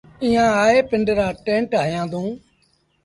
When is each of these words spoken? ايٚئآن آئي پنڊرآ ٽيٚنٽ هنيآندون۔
ايٚئآن 0.23 0.49
آئي 0.63 0.77
پنڊرآ 0.89 1.27
ٽيٚنٽ 1.45 1.69
هنيآندون۔ 1.81 2.27